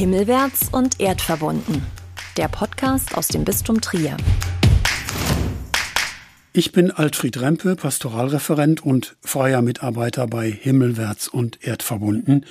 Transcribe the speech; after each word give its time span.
Himmelwärts 0.00 0.70
und 0.72 0.98
erdverbunden. 0.98 1.82
Der 2.38 2.48
Podcast 2.48 3.18
aus 3.18 3.28
dem 3.28 3.44
Bistum 3.44 3.82
Trier. 3.82 4.16
Ich 6.54 6.72
bin 6.72 6.90
Altfried 6.90 7.38
Rempe, 7.38 7.76
Pastoralreferent 7.76 8.82
und 8.82 9.14
freier 9.20 9.60
Mitarbeiter 9.60 10.26
bei 10.26 10.50
Himmelwärts 10.50 11.28
und 11.28 11.62
Erdverbunden 11.62 12.46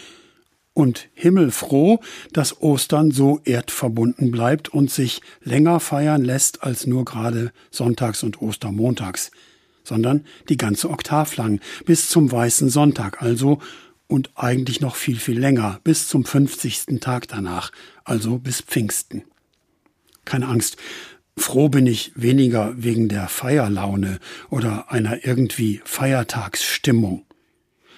und 0.76 1.08
himmelfroh, 1.16 2.02
dass 2.34 2.62
Ostern 2.62 3.09
so 3.09 3.41
erdverbunden 3.46 4.30
bleibt 4.30 4.70
und 4.70 4.91
sich 4.91 5.23
länger 5.41 5.80
feiern 5.80 6.23
lässt 6.23 6.62
als 6.62 6.86
nur 6.86 7.04
gerade 7.04 7.52
sonntags 7.72 8.22
und 8.22 8.44
Ostermontags, 8.44 9.31
sondern 9.84 10.23
die 10.50 10.58
ganze 10.58 10.88
Oktav 10.88 11.36
lang, 11.36 11.62
bis 11.84 12.09
zum 12.09 12.31
Weißen 12.31 12.70
Sonntag 12.70 13.23
also 13.23 13.58
und 14.10 14.32
eigentlich 14.36 14.82
noch 14.82 14.96
viel, 14.96 15.20
viel 15.20 15.40
länger, 15.40 15.80
bis 15.84 16.08
zum 16.09 16.26
50. 16.26 16.99
Tag 16.99 17.27
danach, 17.27 17.72
also 18.04 18.40
bis 18.40 18.59
Pfingsten. 18.59 19.23
Keine 20.26 20.48
Angst, 20.48 20.77
froh 21.38 21.70
bin 21.70 21.85
ich 21.85 22.12
weniger 22.16 22.73
wegen 22.76 23.08
der 23.08 23.30
Feierlaune 23.30 24.20
oder 24.49 24.91
einer 24.91 25.26
irgendwie 25.26 25.82
Feiertagsstimmung. 25.85 27.23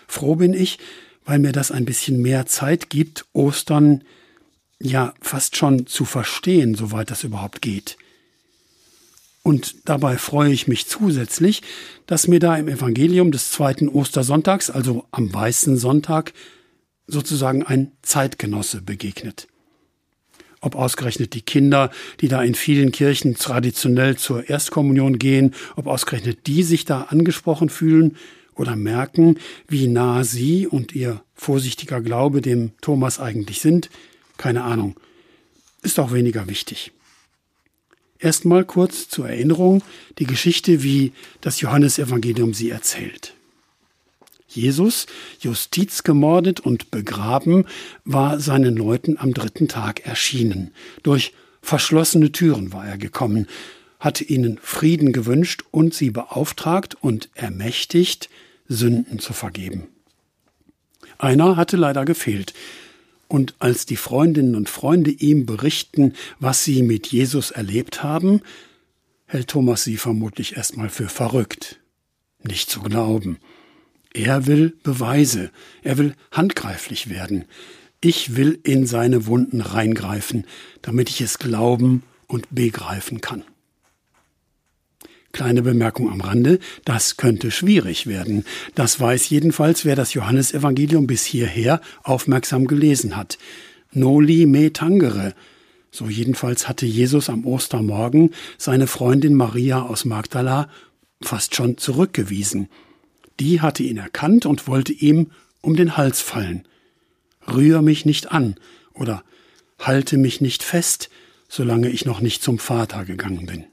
Froh 0.05 0.35
bin 0.35 0.53
ich, 0.53 0.79
weil 1.23 1.39
mir 1.39 1.53
das 1.53 1.71
ein 1.71 1.85
bisschen 1.85 2.21
mehr 2.21 2.45
Zeit 2.45 2.89
gibt, 2.89 3.25
Ostern 3.31 4.03
ja 4.79 5.13
fast 5.21 5.55
schon 5.55 5.87
zu 5.87 6.03
verstehen, 6.03 6.75
soweit 6.75 7.09
das 7.09 7.23
überhaupt 7.23 7.61
geht. 7.61 7.97
Und 9.43 9.89
dabei 9.89 10.17
freue 10.17 10.51
ich 10.51 10.67
mich 10.67 10.87
zusätzlich, 10.87 11.61
dass 12.05 12.27
mir 12.27 12.39
da 12.39 12.55
im 12.57 12.67
Evangelium 12.67 13.31
des 13.31 13.51
zweiten 13.51 13.89
Ostersonntags, 13.89 14.69
also 14.69 15.05
am 15.11 15.33
Weißen 15.33 15.77
Sonntag, 15.77 16.33
sozusagen 17.07 17.63
ein 17.63 17.91
Zeitgenosse 18.03 18.81
begegnet. 18.81 19.47
Ob 20.61 20.75
ausgerechnet 20.75 21.33
die 21.33 21.41
Kinder, 21.41 21.89
die 22.19 22.27
da 22.27 22.43
in 22.43 22.53
vielen 22.53 22.91
Kirchen 22.91 23.35
traditionell 23.35 24.15
zur 24.15 24.47
Erstkommunion 24.47 25.17
gehen, 25.17 25.55
ob 25.75 25.87
ausgerechnet 25.87 26.45
die 26.45 26.61
sich 26.61 26.85
da 26.85 27.03
angesprochen 27.03 27.69
fühlen 27.69 28.17
oder 28.55 28.75
merken, 28.75 29.39
wie 29.67 29.87
nah 29.87 30.23
sie 30.23 30.67
und 30.67 30.93
ihr 30.93 31.23
vorsichtiger 31.33 31.99
Glaube 31.99 32.41
dem 32.41 32.73
Thomas 32.81 33.19
eigentlich 33.19 33.59
sind, 33.59 33.89
keine 34.37 34.63
Ahnung. 34.63 34.99
Ist 35.81 35.99
auch 35.99 36.13
weniger 36.13 36.47
wichtig. 36.47 36.91
Erstmal 38.21 38.65
kurz 38.65 39.09
zur 39.09 39.27
Erinnerung 39.27 39.81
die 40.19 40.25
Geschichte, 40.25 40.83
wie 40.83 41.11
das 41.41 41.59
Johannesevangelium 41.59 42.53
sie 42.53 42.69
erzählt. 42.69 43.33
Jesus, 44.47 45.07
Justiz 45.39 46.03
gemordet 46.03 46.59
und 46.59 46.91
begraben, 46.91 47.65
war 48.05 48.39
seinen 48.39 48.75
Leuten 48.75 49.17
am 49.17 49.33
dritten 49.33 49.67
Tag 49.67 50.05
erschienen. 50.05 50.71
Durch 51.01 51.33
verschlossene 51.63 52.31
Türen 52.31 52.71
war 52.71 52.85
er 52.85 52.99
gekommen, 52.99 53.47
hatte 53.99 54.23
ihnen 54.23 54.59
Frieden 54.61 55.13
gewünscht 55.13 55.63
und 55.71 55.95
sie 55.95 56.11
beauftragt 56.11 56.95
und 57.01 57.29
ermächtigt, 57.33 58.29
Sünden 58.67 59.17
zu 59.17 59.33
vergeben. 59.33 59.87
Einer 61.17 61.55
hatte 61.55 61.75
leider 61.75 62.05
gefehlt, 62.05 62.53
und 63.31 63.55
als 63.59 63.85
die 63.85 63.95
Freundinnen 63.95 64.55
und 64.55 64.67
Freunde 64.67 65.09
ihm 65.09 65.45
berichten, 65.45 66.13
was 66.39 66.65
sie 66.65 66.83
mit 66.83 67.07
Jesus 67.07 67.49
erlebt 67.51 68.03
haben, 68.03 68.41
hält 69.25 69.47
Thomas 69.47 69.85
sie 69.85 69.95
vermutlich 69.95 70.57
erstmal 70.57 70.89
für 70.89 71.07
verrückt. 71.07 71.79
Nicht 72.43 72.69
zu 72.69 72.81
glauben. 72.81 73.37
Er 74.13 74.47
will 74.47 74.75
Beweise, 74.83 75.49
er 75.81 75.97
will 75.97 76.13
handgreiflich 76.33 77.09
werden. 77.09 77.45
Ich 78.01 78.35
will 78.35 78.59
in 78.63 78.85
seine 78.85 79.27
Wunden 79.27 79.61
reingreifen, 79.61 80.45
damit 80.81 81.09
ich 81.09 81.21
es 81.21 81.39
glauben 81.39 82.03
und 82.27 82.53
begreifen 82.53 83.21
kann. 83.21 83.45
Kleine 85.31 85.61
Bemerkung 85.61 86.11
am 86.11 86.21
Rande, 86.21 86.59
das 86.83 87.17
könnte 87.17 87.51
schwierig 87.51 88.05
werden. 88.07 88.43
Das 88.75 88.99
weiß 88.99 89.29
jedenfalls, 89.29 89.85
wer 89.85 89.95
das 89.95 90.13
Johannesevangelium 90.13 91.07
bis 91.07 91.25
hierher 91.25 91.81
aufmerksam 92.03 92.67
gelesen 92.67 93.15
hat. 93.15 93.37
Noli 93.93 94.45
me 94.45 94.73
tangere. 94.73 95.33
So 95.89 96.07
jedenfalls 96.07 96.67
hatte 96.67 96.85
Jesus 96.85 97.29
am 97.29 97.45
Ostermorgen 97.45 98.31
seine 98.57 98.87
Freundin 98.87 99.33
Maria 99.33 99.81
aus 99.81 100.05
Magdala 100.05 100.69
fast 101.21 101.55
schon 101.55 101.77
zurückgewiesen. 101.77 102.69
Die 103.39 103.61
hatte 103.61 103.83
ihn 103.83 103.97
erkannt 103.97 104.45
und 104.45 104.67
wollte 104.67 104.93
ihm 104.93 105.31
um 105.61 105.75
den 105.75 105.97
Hals 105.97 106.21
fallen. 106.21 106.67
Rühr 107.47 107.81
mich 107.81 108.05
nicht 108.05 108.31
an 108.31 108.55
oder 108.93 109.23
halte 109.79 110.17
mich 110.17 110.41
nicht 110.41 110.63
fest, 110.63 111.09
solange 111.49 111.89
ich 111.89 112.05
noch 112.05 112.21
nicht 112.21 112.43
zum 112.43 112.59
Vater 112.59 113.05
gegangen 113.05 113.45
bin. 113.45 113.65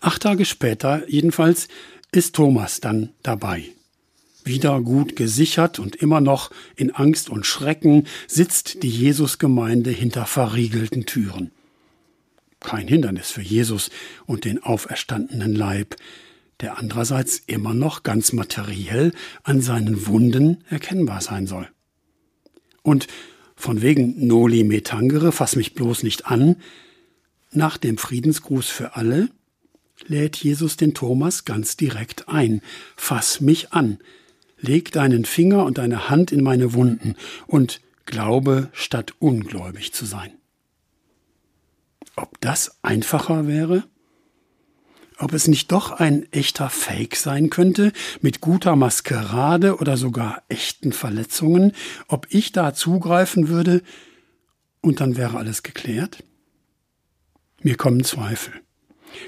Acht 0.00 0.22
Tage 0.22 0.44
später 0.44 1.08
jedenfalls 1.08 1.68
ist 2.12 2.34
Thomas 2.34 2.80
dann 2.80 3.10
dabei. 3.22 3.64
Wieder 4.44 4.80
gut 4.82 5.16
gesichert 5.16 5.78
und 5.78 5.96
immer 5.96 6.20
noch 6.20 6.50
in 6.76 6.90
Angst 6.90 7.30
und 7.30 7.46
Schrecken 7.46 8.06
sitzt 8.26 8.82
die 8.82 8.90
Jesusgemeinde 8.90 9.90
hinter 9.90 10.26
verriegelten 10.26 11.06
Türen. 11.06 11.50
Kein 12.60 12.86
Hindernis 12.86 13.30
für 13.30 13.42
Jesus 13.42 13.90
und 14.26 14.44
den 14.44 14.62
auferstandenen 14.62 15.54
Leib, 15.54 15.96
der 16.60 16.78
andererseits 16.78 17.42
immer 17.46 17.74
noch 17.74 18.02
ganz 18.02 18.32
materiell 18.32 19.12
an 19.42 19.60
seinen 19.60 20.06
Wunden 20.06 20.62
erkennbar 20.68 21.20
sein 21.20 21.46
soll. 21.46 21.68
Und 22.82 23.06
von 23.56 23.82
wegen 23.82 24.26
Noli 24.26 24.62
me 24.62 24.82
tangere, 24.82 25.32
fass 25.32 25.56
mich 25.56 25.74
bloß 25.74 26.02
nicht 26.02 26.26
an, 26.26 26.56
nach 27.50 27.78
dem 27.78 27.98
Friedensgruß 27.98 28.68
für 28.68 28.96
alle 28.96 29.30
lädt 30.06 30.36
Jesus 30.36 30.76
den 30.76 30.94
Thomas 30.94 31.44
ganz 31.44 31.76
direkt 31.76 32.28
ein. 32.28 32.60
Fass 32.96 33.40
mich 33.40 33.72
an. 33.72 33.98
Leg 34.58 34.92
deinen 34.92 35.24
Finger 35.24 35.64
und 35.64 35.78
deine 35.78 36.08
Hand 36.08 36.32
in 36.32 36.42
meine 36.42 36.72
Wunden 36.72 37.16
und 37.46 37.80
glaube, 38.06 38.70
statt 38.72 39.14
ungläubig 39.18 39.92
zu 39.92 40.04
sein. 40.04 40.32
Ob 42.16 42.40
das 42.40 42.78
einfacher 42.82 43.46
wäre? 43.46 43.84
Ob 45.18 45.32
es 45.32 45.48
nicht 45.48 45.70
doch 45.70 45.92
ein 45.92 46.30
echter 46.32 46.70
Fake 46.70 47.16
sein 47.16 47.50
könnte, 47.50 47.92
mit 48.20 48.40
guter 48.40 48.74
Maskerade 48.74 49.76
oder 49.76 49.96
sogar 49.96 50.42
echten 50.48 50.92
Verletzungen, 50.92 51.72
ob 52.08 52.26
ich 52.30 52.52
da 52.52 52.74
zugreifen 52.74 53.48
würde 53.48 53.82
und 54.80 55.00
dann 55.00 55.16
wäre 55.16 55.38
alles 55.38 55.62
geklärt? 55.62 56.24
Mir 57.62 57.76
kommen 57.76 58.04
Zweifel. 58.04 58.52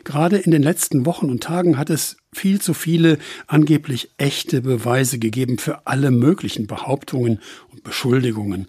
Gerade 0.05 0.39
in 0.39 0.51
den 0.51 0.63
letzten 0.63 1.07
Wochen 1.07 1.31
und 1.31 1.43
Tagen 1.43 1.79
hat 1.79 1.91
es 1.91 2.17
viel 2.33 2.61
zu 2.61 2.75
viele 2.75 3.19
angeblich 3.47 4.11
echte 4.19 4.63
Beweise 4.63 5.19
gegeben 5.19 5.59
für 5.59 5.87
alle 5.87 6.11
möglichen 6.11 6.67
Behauptungen 6.67 7.41
und 7.73 7.83
Beschuldigungen. 7.83 8.69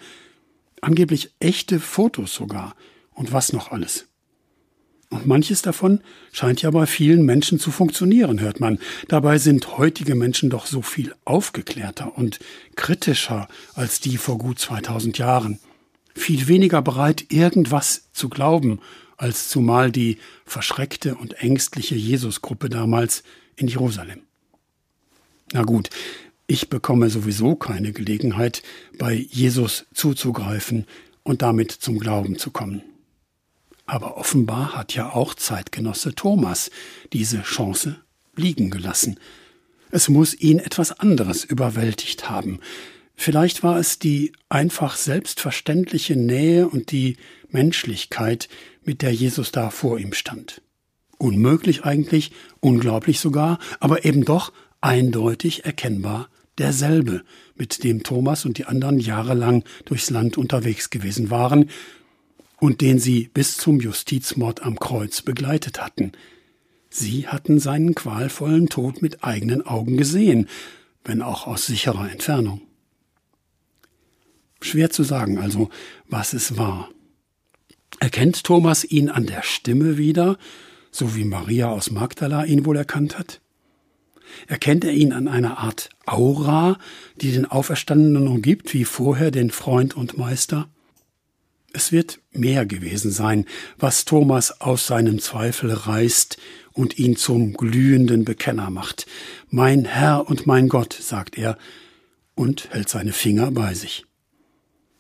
Angeblich 0.82 1.32
echte 1.40 1.80
Fotos 1.80 2.34
sogar. 2.34 2.76
Und 3.14 3.34
was 3.34 3.52
noch 3.52 3.72
alles. 3.72 4.08
Und 5.10 5.26
manches 5.26 5.62
davon 5.62 6.02
scheint 6.34 6.62
ja 6.62 6.70
bei 6.70 6.86
vielen 6.86 7.24
Menschen 7.24 7.60
zu 7.60 7.72
funktionieren, 7.72 8.42
hört 8.42 8.60
man. 8.60 8.78
Dabei 9.08 9.38
sind 9.38 9.78
heutige 9.78 10.16
Menschen 10.16 10.50
doch 10.50 10.66
so 10.66 10.82
viel 10.82 11.16
aufgeklärter 11.24 12.18
und 12.18 12.40
kritischer 12.76 13.48
als 13.74 14.02
die 14.02 14.18
vor 14.18 14.38
gut 14.38 14.60
2000 14.60 15.18
Jahren. 15.18 15.60
Viel 16.14 16.48
weniger 16.48 16.82
bereit, 16.82 17.26
irgendwas 17.30 18.10
zu 18.12 18.28
glauben 18.28 18.80
als 19.18 19.50
zumal 19.50 19.92
die 19.92 20.18
verschreckte 20.46 21.16
und 21.16 21.34
ängstliche 21.42 21.96
Jesusgruppe 21.96 22.70
damals 22.70 23.24
in 23.56 23.68
Jerusalem. 23.68 24.22
Na 25.52 25.64
gut, 25.64 25.90
ich 26.46 26.70
bekomme 26.70 27.10
sowieso 27.10 27.56
keine 27.56 27.92
Gelegenheit, 27.92 28.64
bei 28.98 29.14
Jesus 29.14 29.86
zuzugreifen 29.94 30.86
und 31.24 31.42
damit 31.42 31.72
zum 31.72 32.00
Glauben 32.00 32.38
zu 32.38 32.52
kommen. 32.52 32.82
Aber 33.86 34.18
offenbar 34.18 34.74
hat 34.74 34.94
ja 34.94 35.14
auch 35.14 35.34
Zeitgenosse 35.34 36.14
Thomas 36.14 36.72
diese 37.14 37.42
Chance 37.42 37.98
liegen 38.36 38.70
gelassen. 38.70 39.20
Es 39.92 40.10
muss 40.10 40.36
ihn 40.36 40.60
etwas 40.60 41.00
anderes 41.00 41.44
überwältigt 41.44 42.30
haben. 42.30 42.60
Vielleicht 43.20 43.64
war 43.64 43.78
es 43.80 43.98
die 43.98 44.32
einfach 44.48 44.96
selbstverständliche 44.96 46.16
Nähe 46.16 46.70
und 46.70 46.92
die 46.92 47.18
Menschlichkeit, 47.50 48.48
mit 48.86 49.02
der 49.02 49.12
Jesus 49.12 49.52
da 49.52 49.72
vor 49.72 50.00
ihm 50.00 50.14
stand. 50.14 50.62
Unmöglich 51.18 51.84
eigentlich, 51.84 52.32
unglaublich 52.60 53.20
sogar, 53.20 53.58
aber 53.80 54.06
eben 54.06 54.24
doch 54.24 54.54
eindeutig 54.82 55.66
erkennbar 55.66 56.30
derselbe, 56.60 57.24
mit 57.56 57.84
dem 57.84 58.04
Thomas 58.04 58.46
und 58.46 58.60
die 58.60 58.66
anderen 58.66 59.00
jahrelang 59.00 59.64
durchs 59.86 60.12
Land 60.12 60.38
unterwegs 60.38 60.92
gewesen 60.92 61.32
waren 61.32 61.70
und 62.60 62.82
den 62.82 63.00
sie 63.00 63.30
bis 63.34 63.58
zum 63.58 63.82
Justizmord 63.82 64.62
am 64.62 64.80
Kreuz 64.80 65.24
begleitet 65.24 65.82
hatten. 65.82 66.12
Sie 66.90 67.28
hatten 67.28 67.60
seinen 67.60 67.96
qualvollen 67.96 68.70
Tod 68.70 69.02
mit 69.02 69.24
eigenen 69.24 69.66
Augen 69.66 69.98
gesehen, 69.98 70.48
wenn 71.04 71.22
auch 71.22 71.48
aus 71.48 71.66
sicherer 71.66 72.12
Entfernung. 72.12 72.62
Schwer 74.62 74.90
zu 74.90 75.04
sagen 75.04 75.38
also, 75.38 75.70
was 76.08 76.34
es 76.34 76.58
war. 76.58 76.90
Erkennt 78.00 78.44
Thomas 78.44 78.84
ihn 78.84 79.10
an 79.10 79.26
der 79.26 79.44
Stimme 79.44 79.98
wieder, 79.98 80.38
so 80.92 81.16
wie 81.16 81.26
Maria 81.26 81.70
aus 81.70 81.92
Magdala 81.92 82.46
ihn 82.46 82.66
wohl 82.66 82.78
erkannt 82.78 83.18
hat? 83.18 83.42
Erkennt 84.48 84.84
er 84.84 84.92
ihn 84.92 85.14
an 85.14 85.28
einer 85.28 85.58
Art 85.60 85.90
Aura, 86.06 86.78
die 87.22 87.32
den 87.32 87.46
Auferstandenen 87.46 88.28
umgibt, 88.28 88.74
wie 88.74 88.86
vorher 88.86 89.32
den 89.32 89.52
Freund 89.52 89.96
und 89.96 90.18
Meister? 90.18 90.70
Es 91.74 91.92
wird 91.92 92.20
mehr 92.32 92.66
gewesen 92.66 93.12
sein, 93.12 93.46
was 93.78 94.06
Thomas 94.06 94.62
aus 94.62 94.88
seinem 94.88 95.20
Zweifel 95.20 95.72
reißt 95.72 96.38
und 96.74 96.98
ihn 96.98 97.16
zum 97.16 97.54
glühenden 97.54 98.26
Bekenner 98.26 98.70
macht. 98.70 99.06
Mein 99.50 99.86
Herr 99.86 100.28
und 100.28 100.48
mein 100.48 100.70
Gott, 100.70 100.94
sagt 100.94 101.38
er, 101.38 101.58
und 102.36 102.70
hält 102.72 102.90
seine 102.90 103.14
Finger 103.14 103.52
bei 103.52 103.74
sich. 103.74 104.07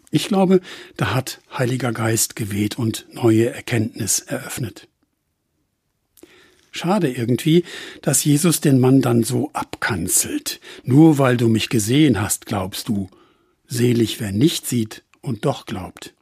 Ich 0.09 0.27
glaube, 0.27 0.61
da 0.95 1.13
hat 1.13 1.41
Heiliger 1.57 1.91
Geist 1.91 2.35
geweht 2.35 2.77
und 2.77 3.05
neue 3.11 3.49
Erkenntnis 3.49 4.19
eröffnet. 4.19 4.87
Schade 6.71 7.11
irgendwie, 7.11 7.63
dass 8.01 8.23
Jesus 8.23 8.61
den 8.61 8.79
Mann 8.79 9.01
dann 9.01 9.23
so 9.23 9.49
abkanzelt. 9.53 10.59
Nur 10.83 11.17
weil 11.17 11.35
du 11.35 11.47
mich 11.47 11.69
gesehen 11.69 12.21
hast, 12.21 12.45
glaubst 12.45 12.87
du. 12.87 13.09
Selig, 13.67 14.19
wer 14.19 14.31
nicht 14.31 14.67
sieht 14.67 15.03
und 15.21 15.43
doch 15.43 15.65
glaubt. 15.65 16.13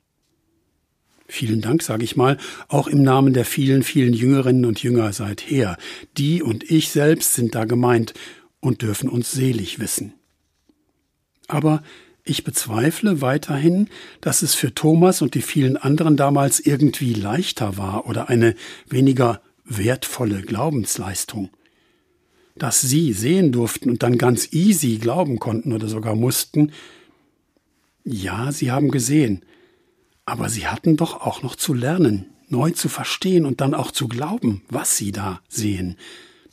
Vielen 1.28 1.62
Dank, 1.62 1.82
sage 1.84 2.04
ich 2.04 2.16
mal, 2.16 2.38
auch 2.68 2.88
im 2.88 3.04
Namen 3.04 3.34
der 3.34 3.46
vielen, 3.46 3.84
vielen 3.84 4.14
Jüngerinnen 4.14 4.66
und 4.66 4.82
Jünger 4.82 5.12
seither. 5.12 5.78
Die 6.18 6.42
und 6.42 6.70
ich 6.70 6.90
selbst 6.90 7.34
sind 7.34 7.56
da 7.56 7.66
gemeint 7.66 8.14
und 8.60 8.82
dürfen 8.82 9.10
uns 9.10 9.32
selig 9.32 9.80
wissen. 9.80 10.14
Aber 11.48 11.84
ich 12.26 12.44
bezweifle 12.44 13.22
weiterhin, 13.22 13.88
dass 14.20 14.42
es 14.42 14.56
für 14.56 14.74
Thomas 14.74 15.22
und 15.22 15.36
die 15.36 15.44
vielen 15.44 15.78
anderen 15.78 16.18
damals 16.18 16.60
irgendwie 16.60 17.14
leichter 17.14 17.78
war 17.78 18.08
oder 18.08 18.30
eine 18.30 18.56
weniger 18.90 19.42
wertvolle 19.64 20.42
Glaubensleistung. 20.42 21.52
Dass 22.56 22.82
sie 22.82 23.14
sehen 23.14 23.52
durften 23.52 23.92
und 23.92 24.02
dann 24.02 24.18
ganz 24.18 24.52
easy 24.54 24.98
glauben 24.98 25.40
konnten 25.40 25.72
oder 25.72 25.88
sogar 25.88 26.16
mussten, 26.16 26.72
ja, 28.04 28.52
sie 28.52 28.72
haben 28.72 28.90
gesehen, 28.90 29.44
aber 30.26 30.50
sie 30.50 30.68
hatten 30.68 30.98
doch 30.98 31.22
auch 31.22 31.44
noch 31.44 31.56
zu 31.56 31.74
lernen, 31.74 32.28
neu 32.50 32.72
zu 32.72 32.90
verstehen 32.90 33.46
und 33.46 33.62
dann 33.62 33.74
auch 33.74 33.92
zu 33.92 34.08
glauben, 34.08 34.64
was 34.70 34.98
sie 34.98 35.12
da 35.12 35.42
sehen. 35.48 35.96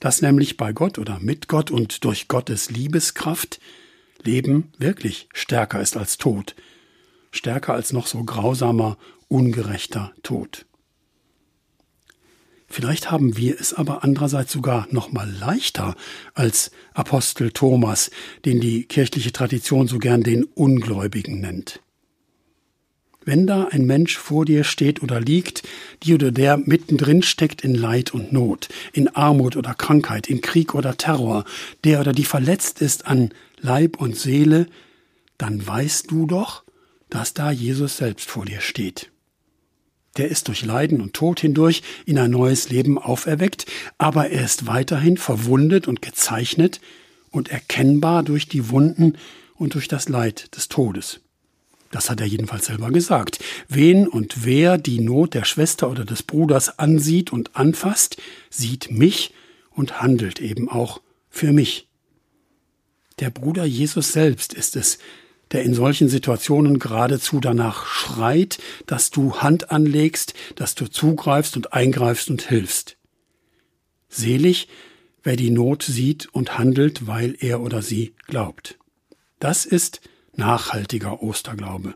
Dass 0.00 0.20
nämlich 0.20 0.56
bei 0.56 0.72
Gott 0.72 0.98
oder 0.98 1.18
mit 1.20 1.48
Gott 1.48 1.70
und 1.70 2.04
durch 2.04 2.28
Gottes 2.28 2.70
Liebeskraft 2.70 3.60
Leben 4.24 4.72
wirklich 4.78 5.28
stärker 5.32 5.80
ist 5.80 5.96
als 5.96 6.19
Tod, 6.19 6.54
stärker 7.30 7.74
als 7.74 7.92
noch 7.92 8.06
so 8.06 8.22
grausamer, 8.24 8.98
ungerechter 9.28 10.12
Tod. 10.22 10.66
Vielleicht 12.69 13.10
haben 13.10 13.36
wir 13.36 13.60
es 13.60 13.74
aber 13.74 14.02
andererseits 14.02 14.50
sogar 14.50 14.88
noch 14.90 15.12
mal 15.12 15.30
leichter 15.30 15.94
als 16.32 16.70
Apostel 16.94 17.50
Thomas, 17.50 18.10
den 18.46 18.60
die 18.60 18.84
kirchliche 18.84 19.30
Tradition 19.30 19.88
so 19.88 19.98
gern 19.98 20.22
den 20.22 20.44
Ungläubigen 20.44 21.40
nennt. 21.40 21.80
Wenn 23.24 23.46
da 23.46 23.69
ein 23.70 23.86
Mensch 23.86 24.16
vor 24.16 24.44
dir 24.44 24.64
steht 24.64 25.02
oder 25.02 25.20
liegt, 25.20 25.62
die 26.02 26.14
oder 26.14 26.32
der 26.32 26.56
mittendrin 26.56 27.22
steckt 27.22 27.62
in 27.62 27.74
Leid 27.74 28.12
und 28.12 28.32
Not, 28.32 28.69
in 28.92 29.08
Armut 29.08 29.56
oder 29.56 29.74
Krankheit, 29.74 30.26
in 30.26 30.40
Krieg 30.40 30.74
oder 30.74 30.96
Terror, 30.96 31.44
der 31.84 32.00
oder 32.00 32.12
die 32.12 32.24
verletzt 32.24 32.82
ist 32.82 33.06
an 33.06 33.30
Leib 33.60 34.00
und 34.00 34.16
Seele, 34.16 34.66
dann 35.38 35.64
weißt 35.66 36.10
du 36.10 36.26
doch, 36.26 36.64
dass 37.10 37.34
da 37.34 37.50
Jesus 37.50 37.98
selbst 37.98 38.30
vor 38.30 38.44
dir 38.44 38.60
steht 38.60 39.12
der 40.16 40.28
ist 40.28 40.48
durch 40.48 40.64
Leiden 40.64 41.00
und 41.00 41.14
Tod 41.14 41.40
hindurch 41.40 41.82
in 42.04 42.18
ein 42.18 42.30
neues 42.30 42.68
Leben 42.68 42.98
auferweckt, 42.98 43.66
aber 43.98 44.30
er 44.30 44.44
ist 44.44 44.66
weiterhin 44.66 45.16
verwundet 45.16 45.88
und 45.88 46.02
gezeichnet 46.02 46.80
und 47.30 47.50
erkennbar 47.50 48.22
durch 48.22 48.46
die 48.46 48.68
Wunden 48.68 49.16
und 49.54 49.75
durch 49.75 49.88
das 49.88 50.08
Leid 50.08 50.54
des 50.56 50.68
Todes. 50.68 51.20
Das 51.92 52.08
hat 52.08 52.20
er 52.20 52.26
jedenfalls 52.26 52.66
selber 52.66 52.90
gesagt. 52.90 53.38
Wen 53.68 54.08
und 54.08 54.44
wer 54.44 54.78
die 54.78 54.98
Not 54.98 55.34
der 55.34 55.44
Schwester 55.44 55.90
oder 55.90 56.04
des 56.06 56.22
Bruders 56.22 56.78
ansieht 56.78 57.32
und 57.32 57.54
anfasst, 57.54 58.16
sieht 58.50 58.90
mich 58.90 59.34
und 59.70 60.00
handelt 60.00 60.40
eben 60.40 60.68
auch 60.70 61.02
für 61.28 61.52
mich. 61.52 61.86
Der 63.20 63.28
Bruder 63.28 63.64
Jesus 63.64 64.10
selbst 64.12 64.54
ist 64.54 64.74
es, 64.74 64.98
der 65.52 65.64
in 65.64 65.74
solchen 65.74 66.08
Situationen 66.08 66.78
geradezu 66.78 67.40
danach 67.40 67.84
schreit, 67.84 68.58
dass 68.86 69.10
du 69.10 69.36
Hand 69.36 69.70
anlegst, 69.70 70.32
dass 70.56 70.74
du 70.74 70.90
zugreifst 70.90 71.56
und 71.56 71.74
eingreifst 71.74 72.30
und 72.30 72.40
hilfst. 72.40 72.96
Selig, 74.08 74.66
wer 75.22 75.36
die 75.36 75.50
Not 75.50 75.82
sieht 75.82 76.26
und 76.32 76.56
handelt, 76.56 77.06
weil 77.06 77.36
er 77.38 77.60
oder 77.60 77.82
sie 77.82 78.14
glaubt. 78.26 78.78
Das 79.40 79.66
ist 79.66 80.00
nachhaltiger 80.34 81.23
Osterglaube. 81.23 81.94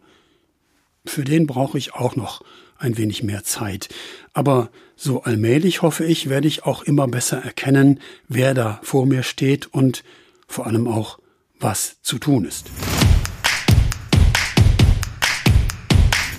Für 1.05 1.25
den 1.25 1.47
brauche 1.47 1.79
ich 1.79 1.95
auch 1.95 2.17
noch 2.17 2.43
ein 2.79 2.99
wenig 2.99 3.23
mehr 3.23 3.45
Zeit. 3.45 3.89
Aber 4.33 4.71
so 4.97 5.23
allmählich 5.23 5.83
hoffe 5.83 6.05
ich, 6.05 6.29
werde 6.29 6.49
ich 6.49 6.65
auch 6.65 6.83
immer 6.83 7.07
besser 7.07 7.43
erkennen, 7.43 8.01
wer 8.29 8.55
da 8.55 8.81
vor 8.83 9.07
mir 9.07 9.23
steht 9.23 9.67
und 9.67 10.05
vor 10.47 10.67
allem 10.67 10.89
auch, 10.89 11.19
was 11.59 12.03
zu 12.03 12.19
tun 12.19 12.45
ist. 12.45 12.67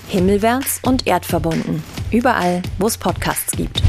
Himmelwärts 0.10 0.80
und 0.84 1.06
erdverbunden. 1.06 1.84
Überall, 2.12 2.62
wo 2.78 2.88
es 2.88 2.98
Podcasts 2.98 3.52
gibt. 3.52 3.82